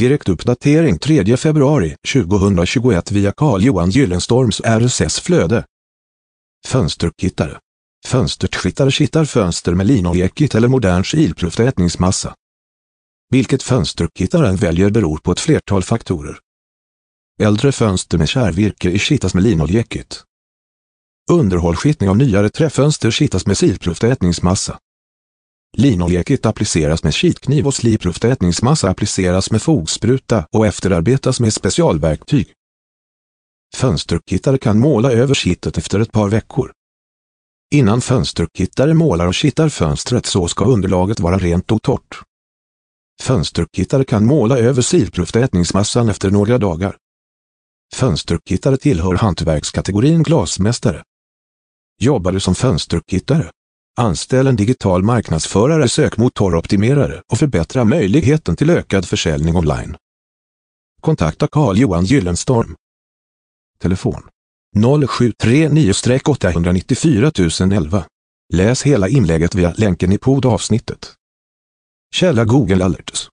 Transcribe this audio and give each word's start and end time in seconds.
Direktuppdatering 0.00 0.98
3 0.98 1.36
februari 1.36 1.96
2021 2.12 3.12
via 3.12 3.32
Carl-Johan 3.32 3.90
Gyllenstorms 3.90 4.60
RSS-flöde. 4.60 5.64
Fönsterkittare. 6.66 7.58
Fönsterskittare 8.06 8.90
kittar 8.90 9.24
fönster 9.24 9.74
med 9.74 9.86
linoljekit 9.86 10.54
eller 10.54 10.68
modern 10.68 11.04
kilpruftätningsmassa. 11.04 12.34
Vilket 13.30 13.62
fönsterkittaren 13.62 14.56
väljer 14.56 14.90
beror 14.90 15.18
på 15.18 15.32
ett 15.32 15.40
flertal 15.40 15.82
faktorer. 15.82 16.38
Äldre 17.42 17.72
fönster 17.72 18.18
med 18.18 18.28
kärvirke 18.28 18.90
i 18.90 18.98
kittas 18.98 19.34
med 19.34 19.42
linoljekit. 19.42 20.22
Underhållskittning 21.30 22.10
av 22.10 22.16
nyare 22.16 22.50
träfönster 22.50 23.10
kittas 23.10 23.46
med 23.46 23.58
silpruftätningsmassa. 23.58 24.78
Linoljekit 25.76 26.46
appliceras 26.46 27.04
med 27.04 27.14
kitkniv 27.14 27.66
och 27.66 27.74
slipruftätningsmassa 27.74 28.90
appliceras 28.90 29.50
med 29.50 29.62
fogspruta 29.62 30.46
och 30.52 30.66
efterarbetas 30.66 31.40
med 31.40 31.54
specialverktyg. 31.54 32.52
Fönsterkittare 33.76 34.58
kan 34.58 34.78
måla 34.78 35.12
över 35.12 35.34
kittet 35.34 35.78
efter 35.78 36.00
ett 36.00 36.12
par 36.12 36.28
veckor. 36.28 36.72
Innan 37.72 38.00
fönsterkittare 38.00 38.94
målar 38.94 39.26
och 39.26 39.34
kittar 39.34 39.68
fönstret 39.68 40.26
så 40.26 40.48
ska 40.48 40.64
underlaget 40.64 41.20
vara 41.20 41.38
rent 41.38 41.72
och 41.72 41.82
torrt. 41.82 42.22
Fönsterkittare 43.22 44.04
kan 44.04 44.26
måla 44.26 44.58
över 44.58 44.82
silpruftätningsmassan 44.82 46.08
efter 46.08 46.30
några 46.30 46.58
dagar. 46.58 46.96
Fönsterkittare 47.94 48.76
tillhör 48.76 49.14
hantverkskategorin 49.14 50.22
glasmästare. 50.22 51.02
Jobbar 52.00 52.32
du 52.32 52.40
som 52.40 52.54
fönsterkittare? 52.54 53.50
Anställ 54.00 54.46
en 54.46 54.56
digital 54.56 55.02
marknadsförare, 55.02 55.88
sökmotoroptimerare 55.88 57.22
och 57.32 57.38
förbättra 57.38 57.84
möjligheten 57.84 58.56
till 58.56 58.70
ökad 58.70 59.08
försäljning 59.08 59.56
online. 59.56 59.96
Kontakta 61.00 61.48
Carl-Johan 61.48 62.04
Gyllenstorm. 62.04 62.76
Telefon 63.78 64.22
0739-894 64.76 67.72
011. 67.72 68.04
Läs 68.52 68.82
hela 68.82 69.08
inlägget 69.08 69.54
via 69.54 69.74
länken 69.76 70.12
i 70.12 70.18
poddavsnittet. 70.18 71.14
Källa 72.14 72.44
Google 72.44 72.84
Alerts 72.84 73.28